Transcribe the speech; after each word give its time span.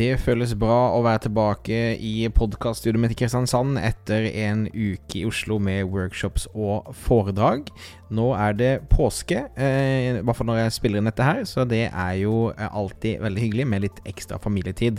Det 0.00 0.14
føles 0.16 0.54
bra 0.56 0.94
å 0.96 1.02
være 1.04 1.26
tilbake 1.26 1.78
i 2.00 2.24
podkaststudioet 2.32 3.02
mitt 3.02 3.12
i 3.12 3.16
Kristiansand 3.20 3.76
etter 3.84 4.30
en 4.46 4.62
uke 4.72 5.18
i 5.20 5.26
Oslo 5.28 5.58
med 5.60 5.90
workshops 5.92 6.46
og 6.54 6.88
foredrag. 6.96 7.68
Nå 8.10 8.30
er 8.34 8.56
det 8.58 8.70
påske, 8.90 9.44
eh, 9.54 10.18
i 10.18 10.22
hvert 10.24 10.36
fall 10.36 10.48
når 10.50 10.64
jeg 10.64 10.74
spiller 10.74 10.98
inn 10.98 11.06
dette 11.06 11.26
her, 11.26 11.44
så 11.46 11.62
det 11.68 11.84
er 11.88 12.14
jo 12.18 12.50
alltid 12.50 13.20
veldig 13.22 13.44
hyggelig 13.44 13.66
med 13.70 13.84
litt 13.84 14.00
ekstra 14.10 14.40
familietid. 14.42 14.98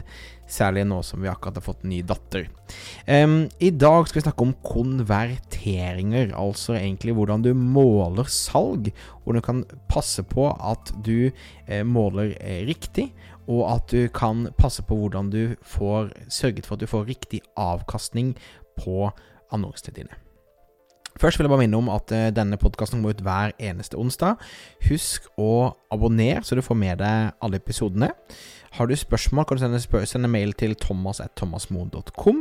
Særlig 0.51 0.85
nå 0.87 0.99
som 1.07 1.21
vi 1.23 1.29
akkurat 1.31 1.59
har 1.59 1.65
fått 1.65 1.83
ny 1.87 2.01
datter. 2.07 2.47
Um, 3.07 3.45
I 3.59 3.69
dag 3.71 4.07
skal 4.07 4.19
vi 4.19 4.25
snakke 4.25 4.47
om 4.47 4.55
konverteringer, 4.67 6.33
altså 6.35 6.75
egentlig 6.75 7.15
hvordan 7.15 7.43
du 7.43 7.53
måler 7.55 8.27
salg. 8.31 8.91
Hvordan 9.23 9.39
du 9.39 9.47
kan 9.47 9.61
passe 9.91 10.23
på 10.27 10.49
at 10.51 10.91
du 11.03 11.31
eh, 11.31 11.85
måler 11.87 12.35
eh, 12.39 12.65
riktig 12.67 13.11
og 13.51 13.63
at 13.67 13.91
du 13.91 14.07
kan 14.13 14.47
passe 14.59 14.83
på 14.87 14.95
hvordan 14.95 15.31
du 15.33 15.55
får 15.67 16.11
sørget 16.31 16.67
for 16.67 16.77
at 16.77 16.83
du 16.83 16.89
får 16.89 17.07
riktig 17.09 17.41
avkastning 17.59 18.35
på 18.79 19.09
annonsene 19.51 19.95
dine. 19.95 20.21
Først 21.21 21.37
vil 21.37 21.45
jeg 21.45 21.53
bare 21.53 21.61
minne 21.61 21.77
om 21.77 21.91
at 21.93 22.13
uh, 22.15 22.29
denne 22.33 22.57
podkasten 22.61 23.03
går 23.03 23.17
ut 23.17 23.25
hver 23.25 23.53
eneste 23.61 23.99
onsdag. 24.01 24.41
Husk 24.89 25.29
å 25.37 25.75
abonnere, 25.93 26.41
så 26.43 26.57
du 26.57 26.63
får 26.65 26.79
med 26.81 27.01
deg 27.03 27.37
alle 27.43 27.61
episodene. 27.61 28.09
Har 28.71 28.87
du 28.87 28.95
spørsmål, 28.95 29.43
kan 29.45 29.57
du 29.57 29.61
sende, 29.65 29.79
spør 29.83 30.05
sende 30.07 30.29
mail 30.31 30.53
til 30.55 30.77
thomas.thomasmoen.com 30.79 32.37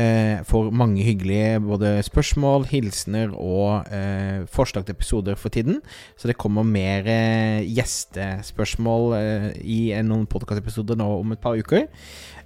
eh, 0.00 0.38
for 0.48 0.70
mange 0.72 1.04
hyggelige 1.04 1.58
både 1.60 1.90
spørsmål, 2.06 2.64
hilsener 2.70 3.34
og 3.36 3.84
eh, 3.92 4.46
forslag 4.48 4.86
til 4.88 4.96
episoder 4.96 5.36
for 5.36 5.52
tiden. 5.52 5.82
Så 6.16 6.30
det 6.30 6.38
kommer 6.40 6.64
mer 6.64 7.04
eh, 7.04 7.68
gjestespørsmål 7.68 9.12
eh, 9.18 9.50
i 9.60 9.78
noen 10.08 10.24
podkastepisoder 10.26 10.96
nå 10.96 11.10
om 11.20 11.36
et 11.36 11.44
par 11.44 11.60
uker. 11.60 11.84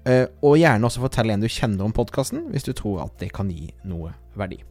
Eh, 0.02 0.26
og 0.42 0.58
gjerne 0.58 0.90
også 0.90 1.06
fortell 1.06 1.30
en 1.30 1.46
du 1.46 1.48
kjenner 1.48 1.86
om 1.86 1.94
podkasten, 1.94 2.48
hvis 2.50 2.66
du 2.66 2.74
tror 2.74 3.04
at 3.06 3.20
det 3.22 3.30
kan 3.38 3.54
gi 3.54 3.70
noe 3.86 4.16
verdi. 4.34 4.64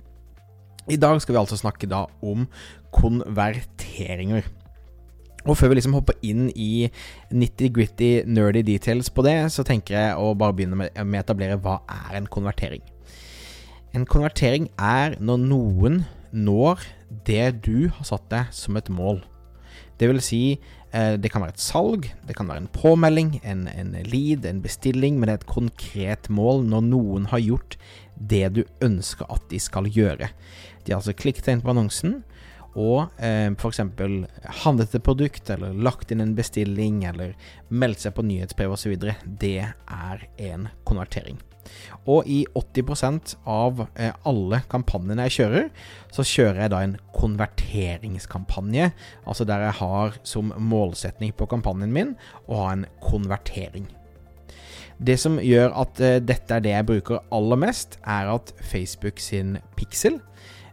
I 0.89 0.97
dag 0.97 1.21
skal 1.21 1.35
vi 1.35 1.41
altså 1.41 1.59
snakke 1.59 1.89
da 1.89 2.05
om 2.25 2.47
konverteringer. 2.95 4.47
Og 5.45 5.57
før 5.57 5.71
vi 5.71 5.79
liksom 5.79 5.95
hopper 5.97 6.17
inn 6.25 6.49
i 6.53 6.89
nitty-gritty, 7.33 8.27
nerdy 8.29 8.61
details 8.65 9.09
på 9.09 9.25
det, 9.25 9.37
så 9.53 9.65
tenker 9.65 9.97
jeg 9.97 10.17
å 10.17 10.33
bare 10.37 10.53
begynne 10.57 10.77
med 10.77 10.93
å 10.93 11.21
etablere 11.21 11.57
hva 11.61 11.79
er 11.89 12.19
en 12.19 12.29
konvertering. 12.29 12.83
En 13.97 14.05
konvertering 14.07 14.69
er 14.77 15.17
når 15.19 15.41
noen 15.49 16.03
når 16.31 16.85
det 17.27 17.63
du 17.65 17.89
har 17.91 18.07
satt 18.07 18.29
deg 18.31 18.53
som 18.55 18.77
et 18.79 18.89
mål. 18.93 19.19
Det 19.99 20.07
vil 20.09 20.21
si, 20.23 20.59
eh, 20.93 21.17
det 21.17 21.31
kan 21.31 21.43
være 21.43 21.57
et 21.57 21.61
salg, 21.61 22.07
det 22.25 22.35
kan 22.37 22.47
være 22.47 22.63
en 22.63 22.71
påmelding, 22.73 23.41
en, 23.43 23.67
en 23.67 23.91
lead, 24.07 24.45
en 24.45 24.61
bestilling, 24.61 25.19
men 25.19 25.27
det 25.27 25.33
er 25.33 25.41
et 25.41 25.51
konkret 25.51 26.29
mål 26.29 26.63
når 26.69 26.87
noen 26.87 27.27
har 27.33 27.43
gjort 27.43 27.77
det 28.29 28.45
du 28.57 28.63
ønsker 28.83 29.29
at 29.33 29.47
de 29.51 29.59
skal 29.61 29.89
gjøre. 29.89 30.31
De 30.85 30.93
har 30.93 31.01
altså 31.01 31.15
klikket 31.17 31.49
inn 31.51 31.63
på 31.63 31.73
annonsen, 31.73 32.21
og 32.71 33.11
eh, 33.19 33.51
f.eks. 33.51 33.81
handlet 34.63 34.95
et 34.95 35.03
produkt, 35.03 35.49
eller 35.51 35.75
lagt 35.75 36.11
inn 36.13 36.23
en 36.23 36.35
bestilling, 36.37 37.03
eller 37.09 37.35
meldt 37.67 38.05
seg 38.05 38.15
på 38.15 38.25
nyhetsbrev 38.25 38.77
osv., 38.77 38.95
det 39.25 39.57
er 39.67 40.27
en 40.39 40.69
konvertering. 40.87 41.41
Og 42.09 42.25
i 42.25 42.39
80 42.57 43.35
av 43.45 43.83
eh, 43.93 44.13
alle 44.27 44.61
kampanjene 44.71 45.27
jeg 45.27 45.37
kjører, 45.37 45.69
så 46.15 46.25
kjører 46.25 46.63
jeg 46.63 46.73
da 46.73 46.81
en 46.85 46.97
konverteringskampanje. 47.15 48.91
Altså 49.25 49.47
der 49.47 49.67
jeg 49.67 49.79
har 49.83 50.19
som 50.23 50.53
målsetning 50.57 51.35
på 51.37 51.49
kampanjen 51.51 51.93
min 51.93 52.15
å 52.47 52.63
ha 52.63 52.71
en 52.75 52.87
konvertering. 53.03 53.89
Det 55.01 55.17
som 55.17 55.39
gjør 55.41 55.73
at 55.81 56.01
uh, 56.03 56.17
dette 56.21 56.53
er 56.53 56.61
det 56.61 56.75
jeg 56.75 56.87
bruker 56.91 57.23
aller 57.33 57.59
mest, 57.63 57.97
er 58.05 58.29
at 58.29 58.53
Facebook 58.61 59.19
sin 59.23 59.55
pixel 59.77 60.19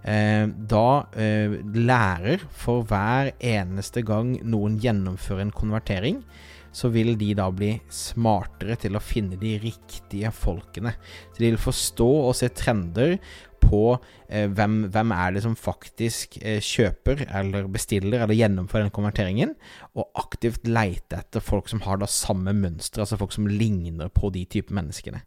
Eh, 0.08 0.46
da 0.70 1.08
eh, 1.18 1.58
lærer 1.74 2.44
for 2.54 2.86
hver 2.86 3.32
eneste 3.44 4.04
gang 4.06 4.36
noen 4.46 4.78
gjennomfører 4.80 5.44
en 5.44 5.52
konvertering, 5.54 6.22
så 6.72 6.90
vil 6.94 7.16
de 7.18 7.32
da 7.34 7.48
bli 7.50 7.72
smartere 7.92 8.76
til 8.78 8.96
å 8.96 9.02
finne 9.02 9.38
de 9.40 9.56
riktige 9.60 10.30
folkene. 10.32 10.94
Så 11.32 11.42
de 11.42 11.50
vil 11.50 11.60
forstå 11.60 12.08
og 12.28 12.36
se 12.38 12.50
trender 12.54 13.16
på 13.68 13.82
eh, 13.94 14.48
hvem, 14.48 14.80
hvem, 14.94 15.14
er 15.14 15.36
det 15.36 15.44
som 15.44 15.56
faktisk 15.58 16.40
eh, 16.40 16.60
kjøper 16.64 17.26
eller 17.28 17.68
bestiller 17.72 18.24
eller 18.24 18.38
gjennomfører 18.38 18.88
den 18.88 18.94
konverteringen, 18.96 19.56
og 19.94 20.08
aktivt 20.18 20.66
leite 20.68 21.20
etter 21.20 21.44
folk 21.44 21.70
som 21.70 21.84
har 21.86 22.00
da 22.00 22.08
samme 22.10 22.56
mønster, 22.56 23.04
altså 23.04 23.20
folk 23.20 23.36
som 23.36 23.50
ligner 23.50 24.08
på 24.12 24.32
de 24.34 24.46
type 24.48 24.74
menneskene. 24.74 25.24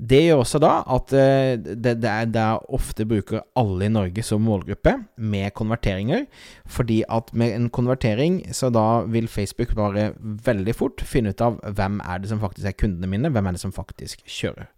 Det 0.00 0.22
gjør 0.22 0.40
også 0.40 0.58
da 0.62 0.70
at 0.94 1.12
eh, 1.12 1.58
det, 1.60 1.98
det, 2.00 2.08
er, 2.08 2.28
det 2.32 2.46
ofte 2.72 3.04
bruker 3.08 3.42
alle 3.58 3.84
i 3.84 3.92
Norge 3.92 4.24
som 4.24 4.40
målgruppe 4.46 4.94
med 5.20 5.52
konverteringer. 5.58 6.24
Fordi 6.64 7.02
at 7.04 7.34
med 7.36 7.52
en 7.54 7.68
konvertering, 7.68 8.40
så 8.56 8.70
da 8.72 9.02
vil 9.04 9.28
Facebook 9.28 9.74
bare 9.76 10.12
veldig 10.46 10.74
fort 10.74 11.04
finne 11.04 11.34
ut 11.34 11.44
av 11.44 11.60
hvem 11.76 12.00
er 12.00 12.22
det 12.22 12.32
som 12.32 12.40
faktisk 12.40 12.70
er 12.70 12.78
kundene 12.80 13.12
mine, 13.12 13.32
hvem 13.34 13.50
er 13.50 13.58
det 13.58 13.64
som 13.64 13.76
faktisk 13.76 14.24
kjører. 14.24 14.70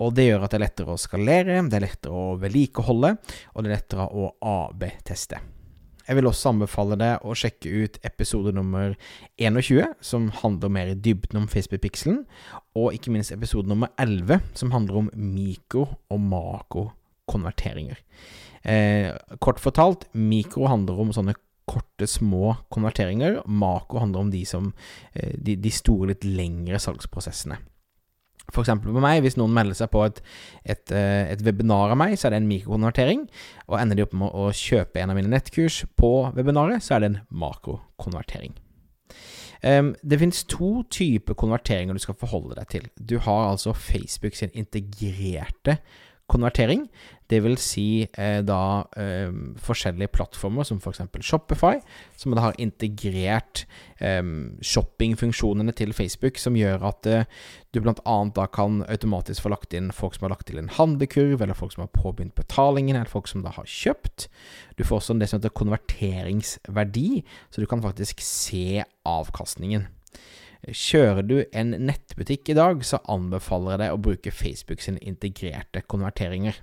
Og 0.00 0.14
det 0.16 0.28
gjør 0.28 0.46
at 0.46 0.52
det 0.52 0.60
er 0.60 0.64
lettere 0.66 0.94
å 0.94 1.00
skalere, 1.00 1.58
det 1.68 1.78
er 1.78 1.84
lettere 1.84 2.16
å 2.16 2.36
vedlikeholde, 2.40 3.16
og 3.52 3.58
det 3.58 3.70
er 3.70 3.76
lettere 3.76 4.06
å 4.08 4.30
AB-teste. 4.40 5.40
Jeg 6.02 6.18
vil 6.18 6.26
også 6.26 6.50
anbefale 6.50 6.96
deg 6.98 7.22
å 7.22 7.34
sjekke 7.38 7.70
ut 7.84 7.98
episode 8.06 8.50
nummer 8.56 8.96
21, 9.38 9.92
som 10.02 10.30
handler 10.40 10.72
mer 10.74 10.90
i 10.90 10.98
dybden 10.98 11.44
om 11.44 11.46
Facebook-pikselen, 11.50 12.24
og 12.78 12.96
ikke 12.96 13.12
minst 13.14 13.34
episode 13.34 13.70
nummer 13.70 13.92
11, 14.02 14.42
som 14.58 14.74
handler 14.74 15.04
om 15.04 15.12
mikro- 15.14 15.86
og 16.10 16.24
makrokonverteringer. 16.32 18.02
Eh, 18.62 19.12
kort 19.42 19.62
fortalt, 19.62 20.08
mikro 20.14 20.66
handler 20.70 20.98
om 21.02 21.14
sånne 21.14 21.36
korte, 21.70 22.06
små 22.10 22.56
konverteringer. 22.74 23.40
Makro 23.46 24.02
handler 24.02 24.26
om 24.26 24.30
de, 24.30 24.44
som, 24.46 24.72
eh, 25.14 25.34
de, 25.38 25.56
de 25.56 25.70
store, 25.70 26.12
litt 26.12 26.26
lengre 26.26 26.80
salgsprosessene. 26.82 27.58
F.eks. 28.50 28.72
på 28.82 29.02
meg, 29.02 29.20
hvis 29.24 29.38
noen 29.38 29.54
melder 29.54 29.78
seg 29.78 29.92
på 29.92 30.02
et, 30.04 30.18
et, 30.64 30.90
eh, 30.92 31.30
et, 31.32 31.44
webinar 31.46 31.94
av 31.94 32.00
meg, 32.00 32.16
så 32.18 32.28
er 32.28 32.34
det 32.34 32.42
en 32.42 32.50
mikrokonvertering. 32.50 33.24
Og 33.70 33.78
ender 33.78 33.98
de 33.98 34.06
opp 34.06 34.16
med 34.18 34.34
å 34.34 34.50
kjøpe 34.56 35.00
en 35.00 35.14
av 35.14 35.18
mine 35.18 35.30
nettkurs 35.32 35.82
på 36.00 36.12
webinaret, 36.36 36.84
så 36.84 36.96
er 36.96 37.04
det 37.04 37.10
en 37.12 37.20
makrokonvertering. 37.44 38.58
Um, 39.62 39.92
det 40.02 40.18
finnes 40.18 40.40
to 40.50 40.80
typer 40.90 41.38
konverteringer 41.38 41.94
du 41.94 42.02
skal 42.02 42.18
forholde 42.18 42.56
deg 42.58 42.70
til. 42.72 42.88
Du 42.98 43.20
har 43.22 43.52
altså 43.52 43.76
Facebook 43.78 44.34
sin 44.34 44.50
integrerte 44.58 45.78
konvertering. 46.32 46.86
Det 47.30 47.38
vil 47.44 47.54
si 47.60 48.04
eh, 48.04 48.40
da 48.44 48.84
eh, 48.98 49.30
forskjellige 49.62 50.12
plattformer 50.12 50.66
som 50.68 50.80
f.eks. 50.82 51.00
Shopify, 51.24 51.78
som 52.18 52.34
da 52.34 52.44
har 52.44 52.58
integrert 52.60 53.64
eh, 54.00 54.20
shoppingfunksjonene 54.64 55.72
til 55.78 55.94
Facebook, 55.96 56.40
som 56.42 56.58
gjør 56.58 56.84
at 56.90 57.08
eh, 57.08 57.30
du 57.72 57.80
bl.a. 57.80 58.16
da 58.36 58.46
kan 58.52 58.82
automatisk 58.84 59.46
få 59.46 59.54
lagt 59.54 59.76
inn 59.76 59.92
folk 59.96 60.18
som 60.18 60.26
har 60.26 60.34
lagt 60.34 60.50
til 60.50 60.60
en 60.60 60.72
handlekurv, 60.76 61.40
eller 61.40 61.56
folk 61.56 61.72
som 61.76 61.86
har 61.86 61.94
påbegynt 61.96 62.36
betalingen, 62.36 62.98
eller 62.98 63.12
folk 63.12 63.30
som 63.30 63.44
da 63.46 63.54
har 63.56 63.68
kjøpt. 63.68 64.28
Du 64.76 64.84
får 64.84 65.00
også 65.00 65.16
det 65.20 65.30
som 65.30 65.40
heter 65.40 65.56
konverteringsverdi, 65.56 67.22
så 67.48 67.64
du 67.64 67.70
kan 67.70 67.84
faktisk 67.84 68.20
se 68.24 68.82
avkastningen. 69.08 69.88
Kjører 70.62 71.24
du 71.26 71.38
en 71.50 71.74
nettbutikk 71.88 72.52
i 72.52 72.54
dag, 72.54 72.84
så 72.86 73.00
anbefaler 73.10 73.74
jeg 73.74 73.80
deg 73.82 73.94
å 73.94 74.02
bruke 74.04 74.34
Facebook 74.34 74.84
sine 74.84 75.02
integrerte 75.02 75.82
konverteringer. 75.90 76.60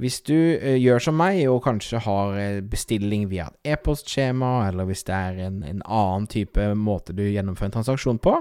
Hvis 0.00 0.18
du 0.28 0.36
eh, 0.36 0.76
gjør 0.76 1.00
som 1.06 1.16
meg 1.16 1.42
og 1.48 1.62
kanskje 1.64 2.02
har 2.04 2.34
eh, 2.40 2.62
bestilling 2.64 3.26
via 3.30 3.46
et 3.48 3.76
e-postskjema, 3.76 4.68
eller 4.68 4.88
hvis 4.88 5.06
det 5.08 5.16
er 5.16 5.40
en, 5.46 5.62
en, 5.64 5.80
annen 5.84 6.26
type 6.32 6.66
måte 6.76 7.16
du 7.16 7.22
gjennomfører 7.24 7.70
en 7.70 7.76
transaksjon 7.78 8.20
på, 8.20 8.34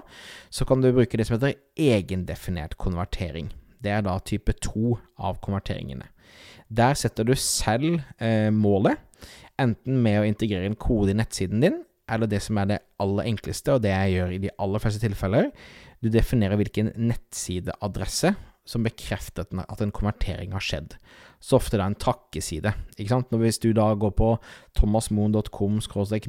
så 0.52 0.68
kan 0.68 0.84
du 0.84 0.92
bruke 0.92 1.20
det 1.20 1.28
som 1.28 1.38
heter 1.38 1.56
egendefinert 1.80 2.76
konvertering. 2.80 3.54
Det 3.80 3.92
er 3.92 4.04
da 4.04 4.18
type 4.24 4.56
to 4.64 4.98
av 5.16 5.40
konverteringene. 5.44 6.10
Der 6.68 6.96
setter 7.00 7.28
du 7.28 7.36
selv 7.40 8.02
eh, 8.20 8.52
målet, 8.52 9.00
enten 9.60 10.02
med 10.04 10.22
å 10.22 10.28
integrere 10.28 10.68
en 10.68 10.80
kode 10.80 11.14
i 11.14 11.20
nettsiden 11.20 11.64
din, 11.64 11.84
eller 12.12 12.30
det 12.30 12.42
som 12.46 12.58
er 12.62 12.70
det 12.70 12.82
aller 13.02 13.32
enkleste, 13.32 13.76
og 13.76 13.86
det 13.86 13.94
jeg 13.94 14.18
gjør 14.18 14.34
i 14.36 14.42
de 14.46 14.52
aller 14.62 14.84
fleste 14.84 15.02
tilfeller, 15.04 15.50
du 16.04 16.12
definerer 16.14 16.60
hvilken 16.60 16.92
nettsideadresse 17.00 18.36
som 18.66 18.86
bekrefter 18.86 19.46
at 19.46 19.82
en 19.82 19.94
konvertering 19.94 20.54
har 20.56 20.64
skjedd. 20.64 20.96
Så 21.38 21.60
ofte 21.60 21.78
det 21.78 21.84
er 21.84 21.92
en 21.92 22.00
takkeside. 22.02 22.72
ikke 22.98 23.12
sant? 23.12 23.30
Når 23.30 23.44
hvis 23.44 23.60
du 23.62 23.70
da 23.78 23.92
går 23.94 24.16
på 24.18 24.32
thomasmoen.com 24.80 25.78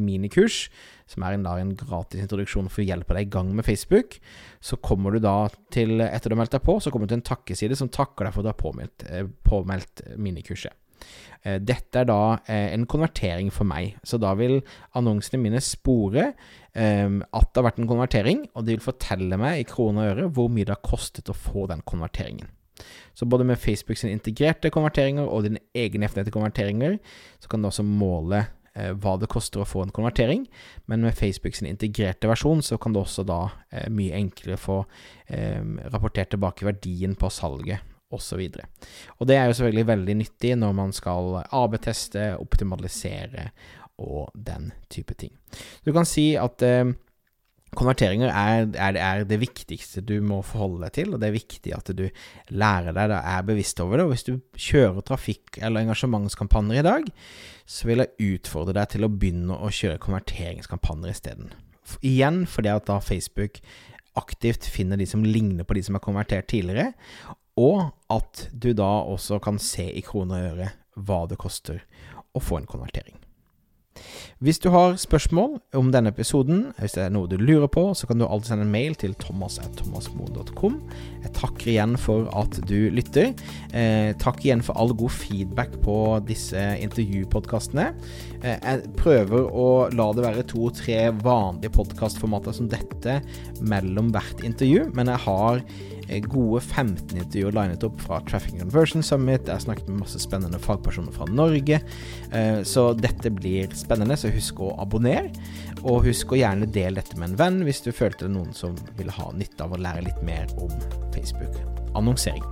minikurs, 0.04 0.66
som 1.08 1.24
er 1.24 1.36
en, 1.36 1.46
da, 1.46 1.56
en 1.56 1.72
gratis 1.76 2.20
introduksjon 2.20 2.68
for 2.68 2.84
å 2.84 2.88
hjelpe 2.90 3.16
deg 3.16 3.28
i 3.28 3.32
gang 3.38 3.54
med 3.56 3.64
Facebook, 3.64 4.18
så 4.60 4.76
kommer 4.76 5.16
du 5.16 5.22
da 5.24 5.48
til, 5.72 6.02
etter 6.04 6.28
du 6.28 6.36
har 6.36 6.42
meldt 6.44 6.58
deg 6.58 6.66
på, 6.66 6.76
så 6.80 6.92
kommer 6.92 7.08
du 7.08 7.14
til 7.14 7.22
en 7.22 7.30
takkeside 7.32 7.78
som 7.78 7.88
takker 7.88 8.28
deg 8.28 8.36
for 8.36 8.44
at 8.44 8.48
du 8.48 8.52
har 8.52 8.60
påmeldt, 8.60 9.08
eh, 9.08 9.30
påmeldt 9.48 10.04
minikurset. 10.20 10.76
Eh, 11.46 11.60
dette 11.62 12.02
er 12.02 12.08
da 12.08 12.20
eh, 12.50 12.72
en 12.74 12.86
konvertering 12.90 13.52
for 13.54 13.68
meg, 13.68 13.96
så 14.06 14.18
da 14.22 14.32
vil 14.38 14.58
annonsene 14.98 15.40
mine 15.42 15.62
spore 15.62 16.32
um, 16.74 17.22
at 17.22 17.48
det 17.50 17.60
har 17.60 17.66
vært 17.68 17.80
en 17.82 17.90
konvertering, 17.90 18.44
og 18.54 18.66
de 18.66 18.74
vil 18.74 18.84
fortelle 18.84 19.38
meg 19.40 19.62
i 19.62 19.68
kroner 19.68 20.10
og 20.10 20.12
øre 20.12 20.28
hvor 20.34 20.50
mye 20.52 20.66
det 20.66 20.74
har 20.74 20.84
kostet 20.86 21.30
å 21.30 21.36
få 21.36 21.68
den 21.70 21.84
konverteringen. 21.86 22.50
Så 23.16 23.24
både 23.24 23.46
med 23.48 23.60
Facebooks 23.60 24.04
integrerte 24.04 24.70
konverteringer 24.74 25.24
og 25.24 25.46
dine 25.46 25.62
egne 25.72 25.86
egenheftige 25.86 26.34
konverteringer, 26.34 26.98
så 27.40 27.48
kan 27.48 27.62
du 27.62 27.70
også 27.70 27.86
måle 27.86 28.42
eh, 28.74 28.92
hva 28.92 29.16
det 29.16 29.30
koster 29.32 29.62
å 29.62 29.68
få 29.68 29.86
en 29.86 29.94
konvertering. 29.94 30.44
Men 30.90 31.06
med 31.06 31.16
Facebooks 31.16 31.62
integrerte 31.64 32.28
versjon, 32.28 32.60
så 32.62 32.76
kan 32.76 32.92
du 32.92 33.00
også 33.00 33.24
da 33.24 33.46
eh, 33.70 33.88
mye 33.88 34.18
enklere 34.18 34.60
få 34.60 34.82
eh, 35.32 35.62
rapportert 35.88 36.34
tilbake 36.34 36.68
verdien 36.68 37.16
på 37.16 37.32
salget 37.32 37.95
osv. 38.14 38.42
Og, 39.18 39.24
det 39.28 39.36
er 39.36 39.48
jo 39.48 39.56
selvfølgelig 39.58 39.88
veldig 39.88 40.18
nyttig 40.22 40.52
når 40.60 40.76
man 40.78 40.94
skal 40.94 41.40
AB-teste, 41.44 42.36
optimalisere 42.38 43.50
og 44.02 44.30
den 44.34 44.70
type 44.92 45.16
ting. 45.16 45.32
Du 45.86 45.92
kan 45.96 46.06
si 46.08 46.34
at 46.36 46.62
eh, 46.62 46.92
konverteringer 47.76 48.30
er, 48.30 48.68
er, 48.76 48.98
er, 49.00 49.24
det 49.28 49.40
viktigste 49.40 50.04
du 50.04 50.18
må 50.24 50.42
forholde 50.46 50.84
deg 50.84 50.94
til, 50.98 51.14
og 51.14 51.22
det 51.22 51.30
er 51.30 51.36
viktig 51.36 51.74
at 51.76 51.90
du 51.96 52.04
lærer 52.54 52.92
deg 52.96 53.10
det, 53.12 53.20
er 53.32 53.48
bevisst 53.48 53.80
over 53.84 53.98
det. 53.98 54.06
Og 54.06 54.14
hvis 54.14 54.26
du 54.28 54.34
kjører 54.68 55.02
trafikk- 55.06 55.60
eller 55.60 55.84
engasjementskampanjer 55.84 56.82
i 56.82 56.86
dag, 56.86 57.10
så 57.66 57.90
vil 57.90 58.04
jeg 58.04 58.36
utfordre 58.36 58.76
deg 58.78 58.92
til 58.94 59.06
å 59.06 59.12
begynne 59.12 59.58
å 59.58 59.72
kjøre 59.72 60.02
konverteringskampanjer 60.02 61.16
isteden. 61.16 61.52
Igjen 62.06 62.44
fordi 62.50 62.72
at 62.72 62.88
da 62.88 62.98
Facebook 63.02 63.60
aktivt 64.16 64.64
finner 64.72 64.98
de 64.98 65.06
som 65.08 65.24
ligner 65.24 65.66
på 65.68 65.76
de 65.76 65.82
som 65.84 65.98
har 65.98 66.04
konvertert 66.04 66.48
tidligere, 66.50 66.94
og 67.56 67.86
at 68.12 68.48
du 68.52 68.72
da 68.76 68.90
også 69.08 69.40
kan 69.42 69.60
se 69.62 69.88
i 69.90 70.04
kroner 70.04 70.36
og 70.36 70.56
øre 70.56 70.72
hva 70.96 71.22
det 71.30 71.40
koster 71.40 71.82
å 72.36 72.42
få 72.42 72.60
en 72.60 72.68
konvertering. 72.68 73.16
Hvis 74.44 74.58
du 74.60 74.68
har 74.68 74.98
spørsmål 75.00 75.54
om 75.78 75.86
denne 75.94 76.10
episoden, 76.12 76.66
hvis 76.76 76.96
det 76.98 77.06
er 77.06 77.12
noe 77.14 77.28
du 77.30 77.38
lurer 77.40 77.70
på, 77.72 77.86
så 77.96 78.08
kan 78.08 78.20
du 78.20 78.26
alltid 78.26 78.50
sende 78.50 78.66
en 78.66 78.74
mail 78.74 78.96
til 79.00 79.14
thomas.thomasmoen.com. 79.16 80.76
Jeg 81.24 81.32
takker 81.38 81.70
igjen 81.72 81.96
for 82.00 82.28
at 82.36 82.58
du 82.68 82.90
lytter. 82.92 83.32
Eh, 83.72 84.12
takk 84.20 84.44
igjen 84.44 84.64
for 84.64 84.76
all 84.76 84.92
god 84.92 85.14
feedback 85.16 85.78
på 85.84 85.96
disse 86.28 86.60
intervjupodkastene. 86.84 87.88
Eh, 88.42 88.58
jeg 88.60 88.94
prøver 89.00 89.48
å 89.48 89.68
la 89.96 90.10
det 90.12 90.26
være 90.28 90.46
to-tre 90.52 91.00
vanlige 91.24 91.72
podkastformater 91.78 92.60
som 92.60 92.68
dette 92.68 93.22
mellom 93.64 94.12
hvert 94.12 94.44
intervju, 94.44 94.90
men 94.92 95.14
jeg 95.14 95.24
har 95.24 95.64
gode 96.06 96.60
15 96.62 97.18
intervjuer 97.18 97.54
linet 97.54 97.84
opp 97.86 98.00
fra 98.00 98.20
Traffic 98.28 98.58
Conversion 98.60 99.02
Summit. 99.02 99.46
Jeg 99.46 99.56
har 99.56 99.64
snakket 99.64 99.88
med 99.90 100.04
masse 100.04 100.20
spennende 100.22 100.58
fagpersoner 100.62 101.14
fra 101.14 101.26
Norge. 101.30 101.80
Eh, 102.32 102.60
så 102.62 102.92
dette 102.94 103.30
blir 103.34 103.72
spennende, 103.74 104.16
så 104.18 104.30
husk 104.30 104.62
å 104.62 104.72
abonnere. 104.82 105.32
Og 105.82 106.06
husk 106.06 106.32
å 106.32 106.38
gjerne 106.38 106.68
dele 106.70 107.00
dette 107.00 107.18
med 107.18 107.32
en 107.32 107.40
venn 107.40 107.64
hvis 107.66 107.82
du 107.84 107.90
følte 107.94 108.24
det 108.24 108.30
er 108.30 108.36
noen 108.36 108.54
som 108.56 108.76
ville 108.98 109.14
ha 109.14 109.32
nytte 109.34 109.66
av 109.66 109.74
å 109.74 109.80
lære 109.82 110.06
litt 110.06 110.22
mer 110.26 110.46
om 110.62 110.70
Facebook-annonsering. 111.14 112.46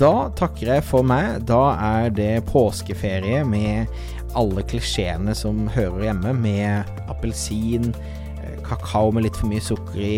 Da 0.00 0.30
takker 0.38 0.76
jeg 0.76 0.86
for 0.86 1.04
meg. 1.04 1.44
Da 1.50 1.74
er 1.76 2.14
det 2.14 2.46
påskeferie 2.48 3.44
med 3.44 3.90
alle 4.38 4.64
klisjeene 4.70 5.34
som 5.36 5.66
hører 5.74 6.06
hjemme, 6.08 6.32
med 6.38 7.00
appelsin, 7.12 7.90
eh, 8.40 8.56
kakao 8.64 9.12
med 9.12 9.26
litt 9.26 9.36
for 9.36 9.52
mye 9.52 9.68
sukker 9.68 10.00
i, 10.00 10.16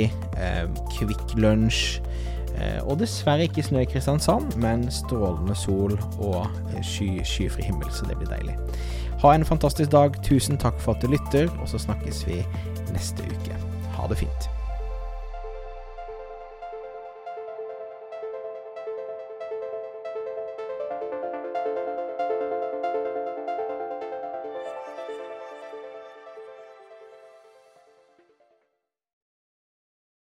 Kvikk 0.93 1.37
Lunsj 1.39 2.01
Eh, 2.03 2.42
og 2.85 2.99
dessverre 3.01 3.49
ikke 3.49 3.65
snø 3.65 3.83
i 3.83 3.89
Kristiansand, 3.89 4.57
men 4.61 4.85
strålende 4.93 5.57
sol 5.57 5.97
og 6.19 6.47
eh, 6.75 6.81
sky, 6.85 7.11
skyfri 7.25 7.67
himmel, 7.69 7.91
så 7.95 8.09
det 8.09 8.19
blir 8.21 8.33
deilig. 8.33 8.57
Ha 9.23 9.35
en 9.35 9.47
fantastisk 9.47 9.93
dag. 9.93 10.19
Tusen 10.27 10.59
takk 10.59 10.81
for 10.83 10.97
at 10.97 11.05
du 11.05 11.13
lytter, 11.13 11.49
og 11.63 11.69
så 11.71 11.81
snakkes 11.81 12.27
vi 12.29 12.43
neste 12.93 13.25
uke. 13.31 13.61
Ha 13.97 14.11
det 14.11 14.25
fint. 14.25 14.52